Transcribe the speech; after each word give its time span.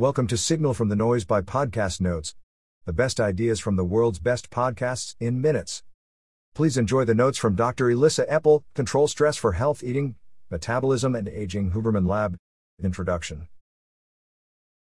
Welcome 0.00 0.28
to 0.28 0.38
Signal 0.38 0.72
from 0.72 0.88
the 0.88 0.96
Noise 0.96 1.26
by 1.26 1.42
Podcast 1.42 2.00
Notes, 2.00 2.34
the 2.86 2.92
best 2.94 3.20
ideas 3.20 3.60
from 3.60 3.76
the 3.76 3.84
world's 3.84 4.18
best 4.18 4.48
podcasts 4.48 5.14
in 5.20 5.42
minutes. 5.42 5.82
Please 6.54 6.78
enjoy 6.78 7.04
the 7.04 7.14
notes 7.14 7.36
from 7.36 7.54
Dr. 7.54 7.90
Elissa 7.90 8.24
Epel, 8.24 8.62
Control 8.74 9.08
Stress 9.08 9.36
for 9.36 9.52
Health 9.52 9.84
Eating, 9.84 10.14
Metabolism 10.50 11.14
and 11.14 11.28
Aging 11.28 11.72
Huberman 11.72 12.08
Lab. 12.08 12.38
Introduction 12.82 13.48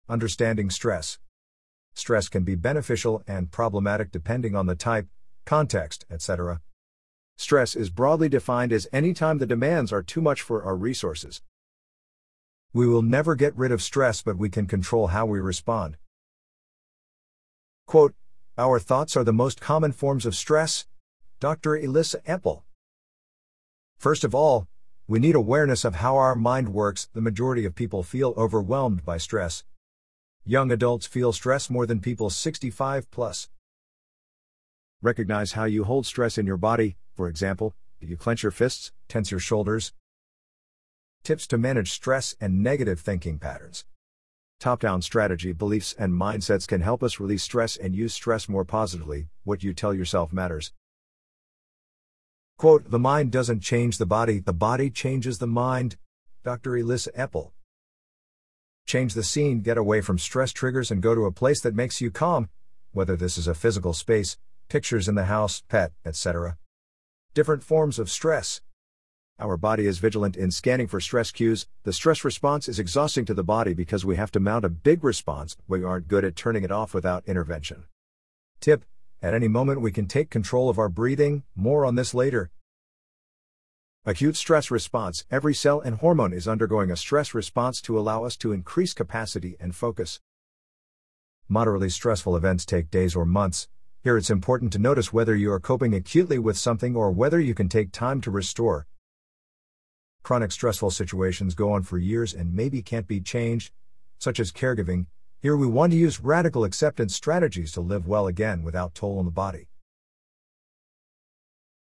Understanding 0.08 0.70
stress. 0.70 1.18
Stress 1.94 2.28
can 2.28 2.44
be 2.44 2.54
beneficial 2.54 3.24
and 3.26 3.50
problematic 3.50 4.12
depending 4.12 4.54
on 4.54 4.66
the 4.66 4.76
type, 4.76 5.08
context, 5.44 6.04
etc. 6.12 6.60
Stress 7.36 7.74
is 7.74 7.90
broadly 7.90 8.28
defined 8.28 8.72
as 8.72 8.86
any 8.92 9.12
time 9.14 9.38
the 9.38 9.46
demands 9.46 9.92
are 9.92 10.04
too 10.04 10.20
much 10.20 10.42
for 10.42 10.62
our 10.62 10.76
resources. 10.76 11.42
We 12.74 12.86
will 12.86 13.02
never 13.02 13.34
get 13.34 13.54
rid 13.56 13.70
of 13.70 13.82
stress, 13.82 14.22
but 14.22 14.38
we 14.38 14.48
can 14.48 14.66
control 14.66 15.08
how 15.08 15.26
we 15.26 15.40
respond. 15.40 15.98
Quote, 17.86 18.14
Our 18.56 18.78
thoughts 18.78 19.14
are 19.16 19.24
the 19.24 19.32
most 19.32 19.60
common 19.60 19.92
forms 19.92 20.24
of 20.24 20.34
stress. 20.34 20.86
Dr. 21.38 21.76
Elissa 21.76 22.20
Epel. 22.20 22.62
First 23.98 24.24
of 24.24 24.34
all, 24.34 24.68
we 25.06 25.18
need 25.18 25.34
awareness 25.34 25.84
of 25.84 25.96
how 25.96 26.16
our 26.16 26.34
mind 26.34 26.72
works. 26.72 27.08
The 27.12 27.20
majority 27.20 27.66
of 27.66 27.74
people 27.74 28.02
feel 28.02 28.32
overwhelmed 28.36 29.04
by 29.04 29.18
stress. 29.18 29.64
Young 30.46 30.72
adults 30.72 31.06
feel 31.06 31.32
stress 31.32 31.68
more 31.68 31.84
than 31.84 32.00
people 32.00 32.30
65 32.30 33.10
plus. 33.10 33.50
Recognize 35.02 35.52
how 35.52 35.64
you 35.64 35.84
hold 35.84 36.06
stress 36.06 36.38
in 36.38 36.46
your 36.46 36.56
body, 36.56 36.96
for 37.14 37.28
example, 37.28 37.74
do 38.00 38.06
you 38.06 38.16
clench 38.16 38.42
your 38.42 38.52
fists, 38.52 38.92
tense 39.08 39.30
your 39.30 39.40
shoulders? 39.40 39.92
Tips 41.24 41.46
to 41.46 41.58
manage 41.58 41.92
stress 41.92 42.34
and 42.40 42.64
negative 42.64 42.98
thinking 42.98 43.38
patterns. 43.38 43.84
Top 44.58 44.80
down 44.80 45.02
strategy, 45.02 45.52
beliefs, 45.52 45.94
and 45.96 46.12
mindsets 46.12 46.66
can 46.66 46.80
help 46.80 47.00
us 47.00 47.20
release 47.20 47.44
stress 47.44 47.76
and 47.76 47.94
use 47.94 48.12
stress 48.12 48.48
more 48.48 48.64
positively. 48.64 49.28
What 49.44 49.62
you 49.62 49.72
tell 49.72 49.94
yourself 49.94 50.32
matters. 50.32 50.72
Quote 52.58 52.90
The 52.90 52.98
mind 52.98 53.30
doesn't 53.30 53.60
change 53.60 53.98
the 53.98 54.06
body, 54.06 54.40
the 54.40 54.52
body 54.52 54.90
changes 54.90 55.38
the 55.38 55.46
mind. 55.46 55.96
Dr. 56.42 56.76
Elissa 56.76 57.12
Epel. 57.12 57.52
Change 58.84 59.14
the 59.14 59.22
scene, 59.22 59.60
get 59.60 59.78
away 59.78 60.00
from 60.00 60.18
stress 60.18 60.52
triggers, 60.52 60.90
and 60.90 61.00
go 61.00 61.14
to 61.14 61.26
a 61.26 61.32
place 61.32 61.60
that 61.60 61.76
makes 61.76 62.00
you 62.00 62.10
calm, 62.10 62.48
whether 62.90 63.16
this 63.16 63.38
is 63.38 63.46
a 63.46 63.54
physical 63.54 63.92
space, 63.92 64.36
pictures 64.68 65.06
in 65.06 65.14
the 65.14 65.26
house, 65.26 65.62
pet, 65.68 65.92
etc. 66.04 66.58
Different 67.32 67.62
forms 67.62 68.00
of 68.00 68.10
stress. 68.10 68.60
Our 69.42 69.56
body 69.56 69.88
is 69.88 69.98
vigilant 69.98 70.36
in 70.36 70.52
scanning 70.52 70.86
for 70.86 71.00
stress 71.00 71.32
cues. 71.32 71.66
The 71.82 71.92
stress 71.92 72.24
response 72.24 72.68
is 72.68 72.78
exhausting 72.78 73.24
to 73.24 73.34
the 73.34 73.42
body 73.42 73.74
because 73.74 74.04
we 74.04 74.14
have 74.14 74.30
to 74.32 74.38
mount 74.38 74.64
a 74.64 74.68
big 74.68 75.02
response. 75.02 75.56
We 75.66 75.82
aren't 75.82 76.06
good 76.06 76.24
at 76.24 76.36
turning 76.36 76.62
it 76.62 76.70
off 76.70 76.94
without 76.94 77.24
intervention. 77.26 77.86
Tip 78.60 78.84
At 79.20 79.34
any 79.34 79.48
moment, 79.48 79.80
we 79.80 79.90
can 79.90 80.06
take 80.06 80.30
control 80.30 80.68
of 80.68 80.78
our 80.78 80.88
breathing. 80.88 81.42
More 81.56 81.84
on 81.84 81.96
this 81.96 82.14
later. 82.14 82.52
Acute 84.06 84.36
stress 84.36 84.70
response 84.70 85.24
Every 85.28 85.54
cell 85.54 85.80
and 85.80 85.96
hormone 85.96 86.32
is 86.32 86.46
undergoing 86.46 86.92
a 86.92 86.96
stress 86.96 87.34
response 87.34 87.82
to 87.82 87.98
allow 87.98 88.22
us 88.22 88.36
to 88.36 88.52
increase 88.52 88.94
capacity 88.94 89.56
and 89.58 89.74
focus. 89.74 90.20
Moderately 91.48 91.90
stressful 91.90 92.36
events 92.36 92.64
take 92.64 92.92
days 92.92 93.16
or 93.16 93.26
months. 93.26 93.66
Here 94.04 94.16
it's 94.16 94.30
important 94.30 94.72
to 94.74 94.78
notice 94.78 95.12
whether 95.12 95.34
you 95.34 95.50
are 95.50 95.58
coping 95.58 95.94
acutely 95.94 96.38
with 96.38 96.56
something 96.56 96.94
or 96.94 97.10
whether 97.10 97.40
you 97.40 97.56
can 97.56 97.68
take 97.68 97.90
time 97.90 98.20
to 98.20 98.30
restore. 98.30 98.86
Chronic 100.22 100.52
stressful 100.52 100.92
situations 100.92 101.56
go 101.56 101.72
on 101.72 101.82
for 101.82 101.98
years 101.98 102.32
and 102.32 102.54
maybe 102.54 102.80
can't 102.80 103.08
be 103.08 103.20
changed, 103.20 103.72
such 104.18 104.38
as 104.38 104.52
caregiving. 104.52 105.06
Here 105.40 105.56
we 105.56 105.66
want 105.66 105.90
to 105.92 105.98
use 105.98 106.20
radical 106.20 106.62
acceptance 106.62 107.12
strategies 107.12 107.72
to 107.72 107.80
live 107.80 108.06
well 108.06 108.28
again 108.28 108.62
without 108.62 108.94
toll 108.94 109.18
on 109.18 109.24
the 109.24 109.32
body. 109.32 109.66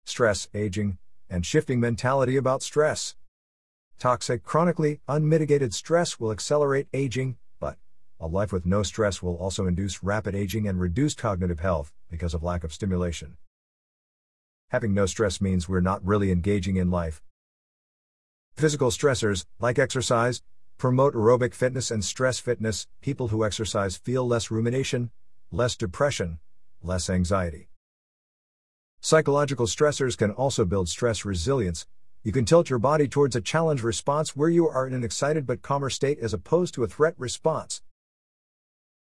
Stress, 0.06 0.48
aging, 0.54 0.96
and 1.28 1.44
shifting 1.44 1.78
mentality 1.80 2.38
about 2.38 2.62
stress. 2.62 3.14
Toxic, 3.98 4.42
chronically 4.42 5.00
unmitigated 5.06 5.74
stress 5.74 6.18
will 6.18 6.32
accelerate 6.32 6.88
aging, 6.94 7.36
but 7.60 7.76
a 8.18 8.26
life 8.26 8.52
with 8.52 8.64
no 8.64 8.82
stress 8.82 9.22
will 9.22 9.36
also 9.36 9.66
induce 9.66 10.02
rapid 10.02 10.34
aging 10.34 10.66
and 10.66 10.80
reduced 10.80 11.18
cognitive 11.18 11.60
health 11.60 11.92
because 12.10 12.32
of 12.32 12.42
lack 12.42 12.64
of 12.64 12.72
stimulation. 12.72 13.36
Having 14.68 14.94
no 14.94 15.04
stress 15.04 15.42
means 15.42 15.68
we're 15.68 15.80
not 15.80 16.04
really 16.04 16.32
engaging 16.32 16.76
in 16.76 16.90
life, 16.90 17.22
Physical 18.56 18.90
stressors, 18.90 19.46
like 19.58 19.80
exercise, 19.80 20.40
promote 20.78 21.14
aerobic 21.14 21.54
fitness 21.54 21.90
and 21.90 22.04
stress 22.04 22.38
fitness. 22.38 22.86
People 23.00 23.28
who 23.28 23.44
exercise 23.44 23.96
feel 23.96 24.24
less 24.24 24.48
rumination, 24.48 25.10
less 25.50 25.74
depression, 25.74 26.38
less 26.80 27.10
anxiety. 27.10 27.68
Psychological 29.00 29.66
stressors 29.66 30.16
can 30.16 30.30
also 30.30 30.64
build 30.64 30.88
stress 30.88 31.24
resilience. 31.24 31.86
You 32.22 32.30
can 32.30 32.44
tilt 32.44 32.70
your 32.70 32.78
body 32.78 33.08
towards 33.08 33.34
a 33.34 33.40
challenge 33.40 33.82
response 33.82 34.36
where 34.36 34.48
you 34.48 34.68
are 34.68 34.86
in 34.86 34.94
an 34.94 35.02
excited 35.02 35.46
but 35.46 35.60
calmer 35.60 35.90
state 35.90 36.20
as 36.20 36.32
opposed 36.32 36.74
to 36.74 36.84
a 36.84 36.88
threat 36.88 37.14
response. 37.18 37.82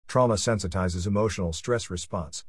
Trauma 0.07 0.35
sensitizes 0.35 1.05
emotional 1.05 1.53
stress 1.53 1.91
response. 1.91 2.45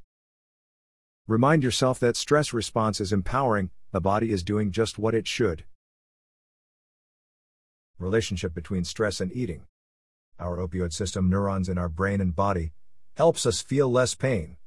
Remind 1.29 1.63
yourself 1.63 2.01
that 2.01 2.17
stress 2.17 2.55
response 2.55 3.03
is 3.03 3.13
empowering, 3.13 3.71
the 3.93 4.01
body 4.01 4.33
is 4.33 4.43
doing 4.43 4.73
just 4.73 4.99
what 4.99 5.15
it 5.15 5.27
should. 5.27 5.65
Relationship 7.99 8.53
between 8.53 8.85
stress 8.85 9.23
and 9.23 9.35
eating. 9.35 9.63
Our 10.39 10.59
opioid 10.59 10.93
system 10.93 11.31
neurons 11.31 11.69
in 11.69 11.79
our 11.79 11.89
brain 11.89 12.21
and 12.21 12.37
body 12.37 12.73
helps 13.17 13.47
us 13.47 13.63
feel 13.63 13.91
less 13.91 14.15
pain. 14.15 14.59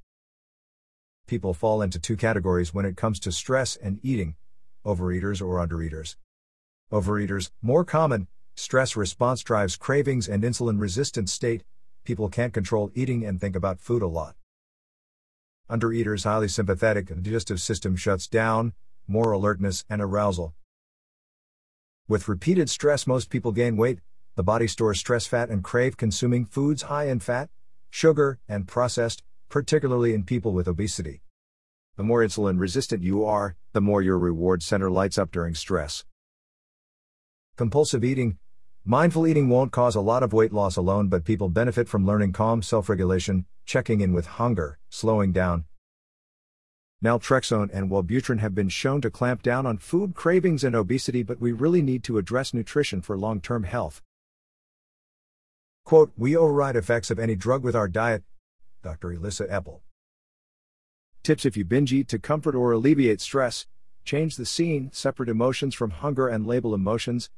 People 1.27 1.53
fall 1.53 1.83
into 1.83 1.99
two 1.99 2.17
categories 2.17 2.73
when 2.73 2.85
it 2.85 2.97
comes 2.97 3.19
to 3.19 3.31
stress 3.31 3.75
and 3.75 3.99
eating 4.01 4.35
overeaters 4.83 5.41
or 5.45 5.63
undereaters. 5.63 6.15
Overeaters, 6.91 7.51
more 7.61 7.85
common, 7.85 8.27
stress 8.55 8.95
response 8.95 9.43
drives 9.43 9.75
cravings 9.75 10.27
and 10.27 10.41
insulin 10.41 10.79
resistant 10.79 11.29
state, 11.29 11.63
people 12.03 12.29
can't 12.29 12.53
control 12.53 12.89
eating 12.95 13.23
and 13.23 13.39
think 13.39 13.55
about 13.55 13.79
food 13.79 14.01
a 14.01 14.07
lot. 14.07 14.35
Undereaters, 15.69 16.23
highly 16.23 16.47
sympathetic, 16.47 17.07
digestive 17.21 17.61
system 17.61 17.95
shuts 17.95 18.25
down, 18.25 18.73
more 19.07 19.31
alertness 19.31 19.85
and 19.87 20.01
arousal. 20.01 20.55
With 22.09 22.27
repeated 22.27 22.71
stress, 22.71 23.05
most 23.05 23.29
people 23.29 23.51
gain 23.51 23.77
weight. 23.77 23.99
The 24.35 24.41
body 24.41 24.65
stores 24.65 24.99
stress 24.99 25.27
fat 25.27 25.51
and 25.51 25.63
crave 25.63 25.95
consuming 25.95 26.43
foods 26.43 26.81
high 26.81 27.07
in 27.07 27.19
fat, 27.19 27.51
sugar, 27.91 28.39
and 28.47 28.67
processed, 28.67 29.21
particularly 29.47 30.15
in 30.15 30.23
people 30.23 30.51
with 30.51 30.67
obesity. 30.67 31.21
The 31.97 32.03
more 32.03 32.23
insulin 32.23 32.59
resistant 32.59 33.03
you 33.03 33.25
are, 33.25 33.57
the 33.73 33.81
more 33.81 34.01
your 34.01 34.17
reward 34.17 34.63
center 34.63 34.89
lights 34.89 35.19
up 35.19 35.29
during 35.29 35.53
stress. 35.53 36.03
Compulsive 37.57 38.03
eating. 38.03 38.39
Mindful 38.83 39.27
eating 39.27 39.47
won't 39.47 39.71
cause 39.71 39.93
a 39.93 40.01
lot 40.01 40.23
of 40.23 40.33
weight 40.33 40.51
loss 40.51 40.77
alone, 40.77 41.09
but 41.09 41.25
people 41.25 41.49
benefit 41.49 41.87
from 41.87 42.07
learning 42.07 42.33
calm 42.33 42.63
self 42.63 42.89
regulation, 42.89 43.45
checking 43.67 44.01
in 44.01 44.13
with 44.13 44.25
hunger, 44.25 44.79
slowing 44.89 45.31
down, 45.31 45.65
Naltrexone 47.03 47.69
and 47.71 47.89
Wellbutrin 47.89 48.39
have 48.39 48.53
been 48.53 48.67
shown 48.67 48.99
to 49.01 49.09
clamp 49.09 49.41
down 49.41 49.65
on 49.65 49.77
food 49.77 50.15
cravings 50.15 50.65
and 50.65 50.75
obesity, 50.75 51.23
but 51.23 51.39
we 51.39 51.53
really 51.53 51.81
need 51.81 52.03
to 52.03 52.17
address 52.17 52.53
nutrition 52.53 53.01
for 53.01 53.17
long 53.17 53.39
term 53.39 53.63
health. 53.63 54.01
Quote, 55.85 56.11
we 56.17 56.35
override 56.35 56.75
effects 56.75 57.09
of 57.09 57.17
any 57.17 57.35
drug 57.35 57.63
with 57.63 57.75
our 57.75 57.87
diet. 57.87 58.23
Dr. 58.83 59.13
Elissa 59.13 59.45
Epel. 59.47 59.79
Tips 61.23 61.45
if 61.45 61.55
you 61.55 61.63
binge 61.63 61.93
eat 61.93 62.09
to 62.09 62.19
comfort 62.19 62.53
or 62.53 62.73
alleviate 62.73 63.21
stress, 63.21 63.65
change 64.03 64.35
the 64.35 64.45
scene, 64.45 64.89
separate 64.91 65.29
emotions 65.29 65.73
from 65.73 65.91
hunger 65.91 66.27
and 66.27 66.45
label 66.45 66.73
emotions. 66.73 67.29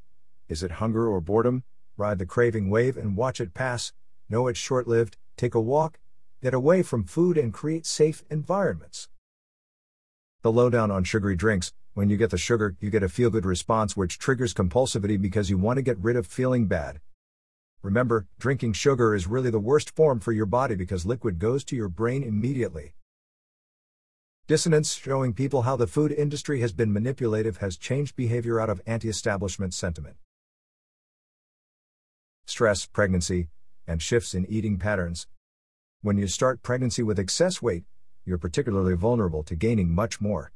Is 0.50 0.64
it 0.64 0.72
hunger 0.72 1.08
or 1.08 1.22
boredom? 1.22 1.64
Ride 1.98 2.18
the 2.18 2.26
craving 2.26 2.72
wave 2.72 2.98
and 2.98 3.16
watch 3.16 3.40
it 3.40 3.54
pass. 3.54 3.94
Know 4.28 4.48
it's 4.48 4.60
short 4.60 4.88
lived, 4.88 5.18
take 5.38 5.54
a 5.54 5.62
walk, 5.62 6.00
get 6.42 6.54
away 6.56 6.82
from 6.82 7.04
food 7.04 7.38
and 7.38 7.54
create 7.54 7.86
safe 7.86 8.24
environments. 8.30 9.08
The 10.44 10.52
lowdown 10.52 10.90
on 10.90 11.04
sugary 11.04 11.36
drinks 11.36 11.72
when 11.94 12.10
you 12.10 12.18
get 12.18 12.32
the 12.32 12.38
sugar, 12.38 12.76
you 12.80 12.90
get 12.90 13.04
a 13.04 13.10
feel 13.10 13.30
good 13.30 13.46
response 13.46 13.96
which 13.96 14.18
triggers 14.18 14.56
compulsivity 14.56 15.22
because 15.22 15.52
you 15.52 15.58
want 15.58 15.78
to 15.78 15.84
get 15.84 16.00
rid 16.00 16.16
of 16.16 16.26
feeling 16.26 16.66
bad. 16.66 17.00
Remember, 17.84 18.26
drinking 18.40 18.74
sugar 18.74 19.14
is 19.14 19.28
really 19.28 19.52
the 19.52 19.60
worst 19.60 19.96
form 19.96 20.20
for 20.20 20.32
your 20.32 20.48
body 20.48 20.74
because 20.74 21.06
liquid 21.06 21.38
goes 21.38 21.64
to 21.66 21.76
your 21.76 21.90
brain 21.90 22.24
immediately. 22.24 22.94
Dissonance 24.48 24.94
showing 24.94 25.34
people 25.34 25.62
how 25.62 25.76
the 25.76 25.86
food 25.86 26.12
industry 26.12 26.62
has 26.62 26.72
been 26.72 26.92
manipulative 26.92 27.58
has 27.58 27.78
changed 27.78 28.16
behavior 28.16 28.60
out 28.60 28.70
of 28.70 28.82
anti 28.88 29.10
establishment 29.10 29.76
sentiment. 29.76 30.16
Stress, 32.46 32.88
pregnancy, 32.88 33.50
and 33.86 34.02
shifts 34.02 34.34
in 34.34 34.46
eating 34.48 34.78
patterns. 34.80 35.28
When 36.02 36.18
you 36.18 36.28
start 36.28 36.64
pregnancy 36.64 37.04
with 37.04 37.20
excess 37.20 37.62
weight, 37.62 37.84
you're 38.26 38.38
particularly 38.38 38.96
vulnerable 38.96 39.44
to 39.44 39.56
gaining 39.56 39.94
much 39.94 40.22
more. 40.22 40.52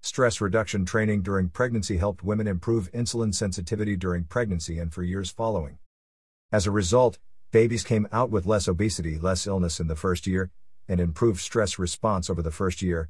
Stress 0.00 0.40
reduction 0.40 0.84
training 0.84 1.22
during 1.22 1.48
pregnancy 1.48 1.96
helped 1.96 2.22
women 2.22 2.46
improve 2.46 2.92
insulin 2.92 3.34
sensitivity 3.34 3.96
during 3.96 4.24
pregnancy 4.24 4.78
and 4.78 4.92
for 4.92 5.02
years 5.02 5.30
following. 5.30 5.78
As 6.52 6.66
a 6.66 6.70
result, 6.70 7.18
Babies 7.52 7.84
came 7.84 8.08
out 8.12 8.30
with 8.30 8.44
less 8.44 8.68
obesity, 8.68 9.18
less 9.18 9.46
illness 9.46 9.78
in 9.78 9.86
the 9.86 9.96
first 9.96 10.26
year, 10.26 10.50
and 10.88 11.00
improved 11.00 11.40
stress 11.40 11.78
response 11.78 12.28
over 12.28 12.42
the 12.42 12.50
first 12.50 12.82
year. 12.82 13.08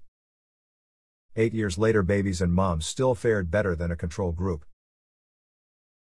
Eight 1.35 1.53
years 1.53 1.79
later, 1.79 2.03
babies 2.03 2.41
and 2.41 2.53
moms 2.53 2.87
still 2.87 3.15
fared 3.15 3.51
better 3.51 3.75
than 3.75 3.91
a 3.91 3.97
control 3.97 4.33
group. 4.33 4.65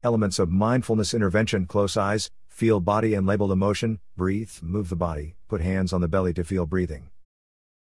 Elements 0.04 0.40
of 0.40 0.50
mindfulness 0.50 1.14
intervention 1.14 1.64
close 1.64 1.96
eyes, 1.96 2.32
feel 2.48 2.80
body 2.80 3.14
and 3.14 3.24
labeled 3.24 3.52
emotion, 3.52 4.00
breathe, 4.16 4.50
move 4.60 4.88
the 4.88 4.96
body, 4.96 5.36
put 5.46 5.60
hands 5.60 5.92
on 5.92 6.00
the 6.00 6.08
belly 6.08 6.34
to 6.34 6.42
feel 6.42 6.66
breathing. 6.66 7.10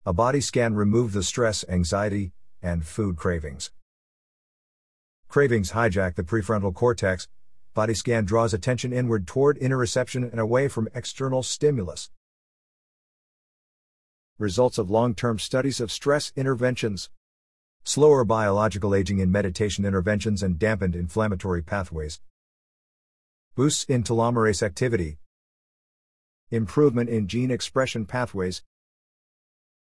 A 0.05 0.13
body 0.13 0.39
scan 0.39 0.75
remove 0.75 1.11
the 1.11 1.23
stress, 1.23 1.65
anxiety, 1.67 2.31
and 2.61 2.85
food 2.85 3.17
cravings. 3.17 3.69
Cravings 5.27 5.73
hijack 5.73 6.15
the 6.15 6.23
prefrontal 6.23 6.73
cortex. 6.73 7.27
Body 7.73 7.93
scan 7.93 8.23
draws 8.23 8.53
attention 8.53 8.93
inward 8.93 9.27
toward 9.27 9.59
interoception 9.59 10.31
and 10.31 10.39
away 10.39 10.69
from 10.69 10.87
external 10.95 11.43
stimulus. 11.43 12.11
Results 14.39 14.77
of 14.77 14.89
long 14.89 15.15
term 15.15 15.37
studies 15.37 15.81
of 15.81 15.91
stress 15.91 16.31
interventions. 16.37 17.09
Slower 17.87 18.25
biological 18.25 18.95
aging 18.95 19.19
in 19.19 19.31
meditation 19.31 19.85
interventions 19.85 20.41
and 20.41 20.57
dampened 20.57 20.95
inflammatory 20.95 21.61
pathways. 21.61 22.19
Boosts 23.53 23.83
in 23.83 24.01
telomerase 24.01 24.63
activity. 24.63 25.19
Improvement 26.49 27.11
in 27.11 27.27
gene 27.27 27.51
expression 27.51 28.07
pathways. 28.07 28.63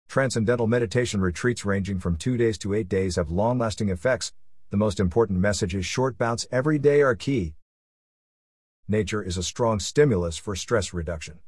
Transcendental 0.06 0.66
meditation 0.66 1.22
retreats 1.22 1.64
ranging 1.64 1.98
from 1.98 2.16
2 2.16 2.36
days 2.36 2.58
to 2.58 2.74
8 2.74 2.90
days 2.90 3.16
have 3.16 3.30
long 3.30 3.58
lasting 3.58 3.88
effects. 3.88 4.34
The 4.68 4.76
most 4.76 5.00
important 5.00 5.38
message 5.40 5.74
is 5.74 5.86
short 5.86 6.18
bouts 6.18 6.46
every 6.52 6.78
day 6.78 7.00
are 7.00 7.14
key. 7.14 7.54
Nature 8.86 9.22
is 9.22 9.38
a 9.38 9.42
strong 9.42 9.80
stimulus 9.80 10.36
for 10.36 10.54
stress 10.54 10.92
reduction. 10.92 11.38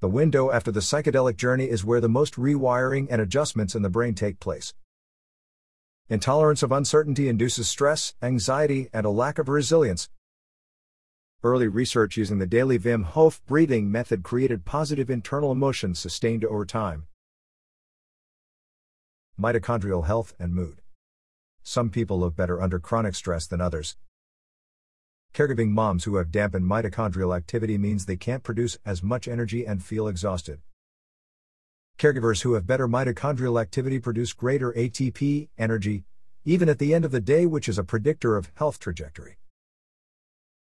The 0.00 0.08
window 0.08 0.50
after 0.50 0.72
the 0.72 0.80
psychedelic 0.80 1.36
journey 1.36 1.68
is 1.68 1.84
where 1.84 2.00
the 2.00 2.08
most 2.08 2.36
rewiring 2.36 3.08
and 3.10 3.20
adjustments 3.20 3.74
in 3.74 3.82
the 3.82 3.90
brain 3.90 4.14
take 4.14 4.40
place. 4.40 4.72
Intolerance 6.10 6.62
of 6.62 6.72
uncertainty 6.72 7.28
induces 7.28 7.68
stress, 7.68 8.14
anxiety, 8.22 8.88
and 8.94 9.04
a 9.04 9.10
lack 9.10 9.38
of 9.38 9.46
resilience. 9.46 10.08
Early 11.42 11.68
research 11.68 12.16
using 12.16 12.38
the 12.38 12.46
daily 12.46 12.78
Wim 12.78 13.04
Hof 13.04 13.42
breathing 13.44 13.92
method 13.92 14.22
created 14.22 14.64
positive 14.64 15.10
internal 15.10 15.52
emotions 15.52 15.98
sustained 15.98 16.46
over 16.46 16.64
time. 16.64 17.08
Mitochondrial 19.38 20.06
health 20.06 20.34
and 20.38 20.54
mood. 20.54 20.80
Some 21.62 21.90
people 21.90 22.18
look 22.18 22.34
better 22.34 22.62
under 22.62 22.78
chronic 22.78 23.14
stress 23.14 23.46
than 23.46 23.60
others. 23.60 23.98
Caregiving 25.34 25.72
moms 25.72 26.04
who 26.04 26.16
have 26.16 26.32
dampened 26.32 26.64
mitochondrial 26.64 27.36
activity 27.36 27.76
means 27.76 28.06
they 28.06 28.16
can't 28.16 28.42
produce 28.42 28.78
as 28.86 29.02
much 29.02 29.28
energy 29.28 29.66
and 29.66 29.84
feel 29.84 30.08
exhausted. 30.08 30.60
Caregivers 31.98 32.42
who 32.42 32.52
have 32.52 32.64
better 32.64 32.86
mitochondrial 32.86 33.60
activity 33.60 33.98
produce 33.98 34.32
greater 34.32 34.72
ATP, 34.72 35.48
energy, 35.58 36.04
even 36.44 36.68
at 36.68 36.78
the 36.78 36.94
end 36.94 37.04
of 37.04 37.10
the 37.10 37.20
day, 37.20 37.44
which 37.44 37.68
is 37.68 37.76
a 37.76 37.82
predictor 37.82 38.36
of 38.36 38.52
health 38.54 38.78
trajectory. 38.78 39.38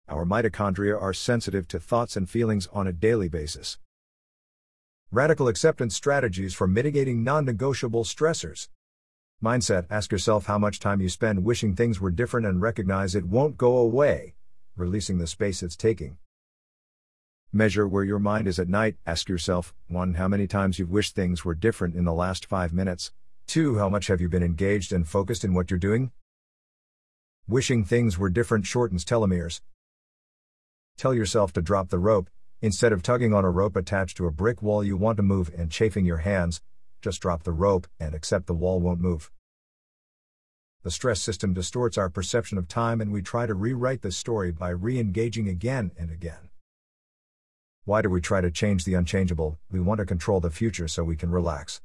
Our 0.10 0.25
mitochondria 0.25 1.01
are 1.01 1.13
sensitive 1.13 1.69
to 1.69 1.80
thoughts 1.80 2.18
and 2.18 2.30
feelings 2.30 2.68
on 2.74 2.86
a 2.86 2.92
daily 2.92 3.30
basis. 3.30 3.80
Radical 5.10 5.48
acceptance 5.48 5.95
strategies 5.95 6.54
for 6.54 6.68
mitigating 6.68 7.24
non 7.24 7.45
negotiable 7.45 8.04
stressors. 8.04 8.68
Mindset 9.42 9.86
Ask 9.89 10.12
yourself 10.12 10.48
how 10.48 10.57
much 10.57 10.81
time 10.81 11.00
you 11.00 11.07
spend 11.07 11.45
wishing 11.45 11.75
things 11.75 12.01
were 12.01 12.12
different 12.12 12.45
and 12.45 12.62
recognize 12.62 13.16
it 13.16 13.25
won't 13.25 13.56
go 13.56 13.77
away, 13.77 14.36
releasing 14.75 15.18
the 15.18 15.27
space 15.27 15.63
it's 15.63 15.77
taking. 15.77 16.18
Measure 17.53 17.86
where 17.86 18.06
your 18.06 18.18
mind 18.18 18.48
is 18.48 18.59
at 18.59 18.69
night. 18.69 18.95
Ask 19.06 19.27
yourself 19.27 19.74
1. 19.89 20.13
How 20.13 20.30
many 20.30 20.48
times 20.48 20.80
you've 20.80 20.89
wished 20.89 21.15
things 21.15 21.44
were 21.44 21.53
different 21.53 21.95
in 21.95 22.06
the 22.06 22.13
last 22.13 22.45
5 22.45 22.71
minutes. 22.71 23.12
2. 23.48 23.77
How 23.77 23.89
much 23.89 24.07
have 24.07 24.21
you 24.21 24.30
been 24.30 24.42
engaged 24.42 24.94
and 24.94 25.06
focused 25.06 25.44
in 25.44 25.53
what 25.53 25.69
you're 25.69 25.77
doing? 25.77 26.13
Wishing 27.50 27.83
things 27.83 28.18
were 28.18 28.30
different 28.30 28.65
shortens 28.65 29.03
telomeres. 29.03 29.59
Tell 30.95 31.13
yourself 31.13 31.51
to 31.51 31.62
drop 31.62 31.89
the 31.89 32.00
rope. 32.00 32.30
Instead 32.62 32.94
of 32.94 33.03
tugging 33.03 33.33
on 33.33 33.44
a 33.44 33.50
rope 33.50 33.75
attached 33.75 34.15
to 34.15 34.27
a 34.27 34.31
brick 34.31 34.62
wall 34.62 34.81
you 34.81 34.95
want 34.95 35.18
to 35.18 35.24
move 35.24 35.51
and 35.53 35.69
chafing 35.69 36.06
your 36.06 36.19
hands, 36.19 36.62
just 37.01 37.19
drop 37.19 37.44
the 37.44 37.51
rope 37.51 37.86
and 38.00 38.15
accept 38.15 38.48
the 38.48 38.53
wall 38.53 38.80
won't 38.80 39.01
move. 39.01 39.30
The 40.83 40.92
stress 40.92 41.21
system 41.21 41.53
distorts 41.53 41.98
our 41.98 42.09
perception 42.09 42.57
of 42.57 42.69
time, 42.69 43.01
and 43.01 43.12
we 43.12 43.21
try 43.21 43.45
to 43.45 43.53
rewrite 43.53 44.03
the 44.03 44.12
story 44.13 44.53
by 44.53 44.69
re 44.69 44.98
engaging 44.98 45.50
again 45.50 45.92
and 45.98 46.09
again. 46.09 46.50
Why 47.83 48.04
do 48.04 48.12
we 48.12 48.22
try 48.22 48.42
to 48.42 48.51
change 48.51 48.83
the 48.86 48.94
unchangeable? 48.94 49.57
We 49.72 49.80
want 49.80 49.98
to 49.98 50.06
control 50.06 50.39
the 50.39 50.51
future 50.51 50.88
so 50.88 51.04
we 51.04 51.16
can 51.16 51.31
relax. 51.31 51.81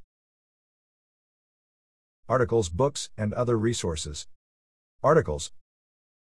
Articles, 2.29 2.69
books, 2.69 3.09
and 3.17 3.33
other 3.33 3.57
resources. 3.57 4.27
Articles 5.01 5.51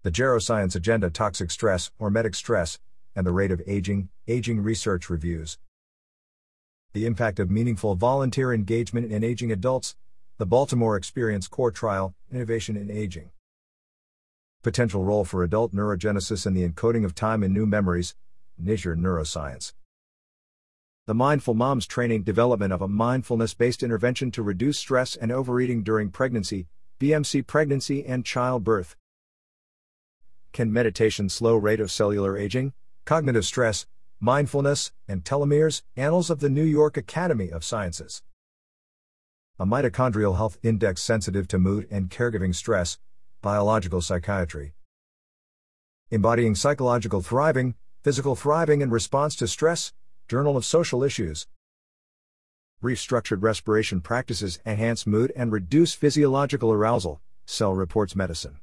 The 0.03 0.11
Geroscience 0.11 0.77
Agenda 0.77 1.09
Toxic 1.09 1.51
Stress, 1.51 1.91
Hormetic 1.99 2.35
Stress, 2.35 2.81
and 3.17 3.27
the 3.27 3.33
Rate 3.33 3.51
of 3.51 3.63
Aging, 3.67 4.11
Aging 4.29 4.63
Research 4.63 5.09
Reviews. 5.09 5.59
The 6.93 7.07
Impact 7.07 7.39
of 7.39 7.51
Meaningful 7.51 7.95
Volunteer 7.95 8.53
Engagement 8.53 9.11
in 9.11 9.25
Aging 9.25 9.51
Adults, 9.51 9.97
the 10.37 10.45
Baltimore 10.45 10.99
Experience 10.99 11.49
Corps 11.49 11.71
Trial, 11.71 12.15
Innovation 12.31 12.77
in 12.77 12.91
Aging. 12.91 13.31
Potential 14.63 15.03
role 15.03 15.25
for 15.25 15.43
adult 15.43 15.73
neurogenesis 15.73 16.45
and 16.45 16.55
the 16.55 16.69
encoding 16.69 17.07
of 17.07 17.15
time 17.15 17.43
in 17.43 17.55
new 17.55 17.65
memories, 17.65 18.15
Nature 18.63 18.95
Neuroscience. 18.95 19.73
The 21.07 21.15
Mindful 21.15 21.55
Moms 21.55 21.85
Training 21.85 22.23
Development 22.23 22.73
of 22.73 22.81
a 22.81 22.87
Mindfulness 22.87 23.55
Based 23.55 23.83
Intervention 23.83 24.31
to 24.31 24.43
Reduce 24.43 24.79
Stress 24.79 25.17
and 25.17 25.33
Overeating 25.33 25.83
During 25.83 26.11
Pregnancy, 26.11 26.69
BMC 27.01 27.45
Pregnancy 27.45 28.07
and 28.07 28.25
Childbirth. 28.25 28.95
Can 30.53 30.73
meditation 30.73 31.29
slow 31.29 31.57
rate 31.57 31.81
of 31.81 31.91
cellular 31.91 32.39
aging, 32.39 32.73
cognitive 33.05 33.45
stress, 33.45 33.87
mindfulness, 34.21 34.93
and 35.09 35.25
telomeres? 35.25 35.83
Annals 35.97 36.31
of 36.31 36.39
the 36.39 36.51
New 36.51 36.63
York 36.63 36.97
Academy 36.97 37.51
of 37.51 37.65
Sciences. 37.65 38.23
A 39.59 39.67
mitochondrial 39.67 40.37
health 40.37 40.57
index 40.63 41.03
sensitive 41.03 41.49
to 41.49 41.59
mood 41.59 41.89
and 41.91 42.11
caregiving 42.11 42.55
stress, 42.55 42.99
biological 43.41 44.01
psychiatry. 44.01 44.75
Embodying 46.11 46.55
psychological 46.55 47.23
thriving, 47.23 47.75
Physical 48.03 48.35
Thriving 48.35 48.81
in 48.81 48.91
Response 48.91 49.37
to 49.37 49.47
Stress, 49.47 49.93
Journal 50.27 50.57
of 50.57 50.65
Social 50.65 51.05
Issues. 51.05 51.47
Brief 52.81 52.99
structured 52.99 53.45
respiration 53.45 54.01
practices 54.01 54.59
enhance 54.67 55.07
mood 55.07 55.33
and 55.37 55.53
reduce 55.53 55.95
physiological 55.95 56.73
arousal, 56.73 57.21
Cell 57.47 57.75
Reports 57.75 58.17
Medicine. 58.17 58.59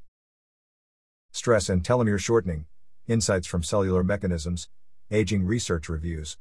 Stress 1.31 1.69
and 1.69 1.85
telomere 1.85 2.19
shortening, 2.19 2.65
insights 3.07 3.47
from 3.47 3.63
cellular 3.63 4.03
mechanisms, 4.03 4.67
aging 5.09 5.45
research 5.45 5.87
reviews. 5.87 6.37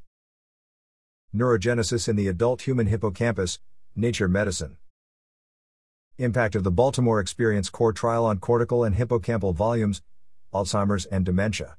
Neurogenesis 1.32 2.08
in 2.08 2.16
the 2.16 2.26
adult 2.26 2.62
human 2.62 2.88
hippocampus, 2.88 3.60
Nature 3.94 4.26
Medicine. 4.26 4.76
Impact 6.16 6.56
of 6.56 6.64
the 6.64 6.72
Baltimore 6.72 7.20
Experience 7.20 7.70
Corps 7.70 7.92
Trial 7.92 8.24
on 8.24 8.38
cortical 8.38 8.82
and 8.82 8.96
hippocampal 8.96 9.54
volumes, 9.54 10.02
Alzheimer's 10.52 11.04
and 11.06 11.24
dementia. 11.24 11.76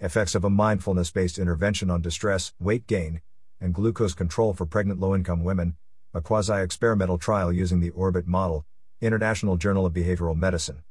Effects 0.00 0.36
of 0.36 0.44
a 0.44 0.50
mindfulness 0.50 1.10
based 1.10 1.40
intervention 1.40 1.90
on 1.90 2.00
distress, 2.00 2.52
weight 2.60 2.86
gain, 2.86 3.20
and 3.60 3.74
glucose 3.74 4.14
control 4.14 4.54
for 4.54 4.64
pregnant 4.64 5.00
low 5.00 5.12
income 5.12 5.42
women, 5.42 5.76
a 6.14 6.20
quasi 6.20 6.52
experimental 6.62 7.18
trial 7.18 7.52
using 7.52 7.80
the 7.80 7.90
Orbit 7.90 8.24
model, 8.24 8.64
International 9.00 9.56
Journal 9.56 9.86
of 9.86 9.92
Behavioral 9.92 10.36
Medicine. 10.36 10.84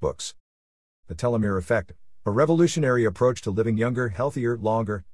Books 0.00 0.34
The 1.06 1.14
Telomere 1.14 1.56
Effect, 1.56 1.94
a 2.26 2.30
revolutionary 2.30 3.06
approach 3.06 3.40
to 3.40 3.50
living 3.50 3.78
younger, 3.78 4.10
healthier, 4.10 4.58
longer. 4.58 5.06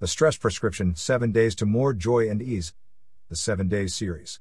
The 0.00 0.08
Stress 0.08 0.36
Prescription 0.36 0.96
7 0.96 1.32
Days 1.32 1.54
to 1.54 1.64
More 1.64 1.94
Joy 1.94 2.28
and 2.28 2.42
Ease, 2.42 2.74
the 3.30 3.36
7 3.36 3.68
Days 3.68 3.94
series. 3.94 4.38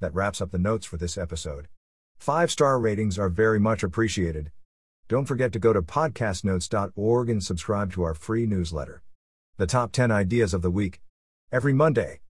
That 0.00 0.14
wraps 0.14 0.40
up 0.40 0.50
the 0.50 0.58
notes 0.58 0.84
for 0.84 0.96
this 0.96 1.16
episode. 1.16 1.68
Five 2.18 2.50
star 2.50 2.80
ratings 2.80 3.18
are 3.18 3.28
very 3.28 3.60
much 3.60 3.82
appreciated. 3.82 4.50
Don't 5.08 5.26
forget 5.26 5.52
to 5.52 5.60
go 5.60 5.72
to 5.72 5.82
podcastnotes.org 5.82 7.30
and 7.30 7.42
subscribe 7.42 7.92
to 7.92 8.02
our 8.02 8.14
free 8.14 8.46
newsletter. 8.46 9.02
The 9.58 9.66
top 9.66 9.92
10 9.92 10.10
ideas 10.10 10.52
of 10.52 10.62
the 10.62 10.70
week. 10.70 11.00
Every 11.52 11.72
Monday. 11.72 12.20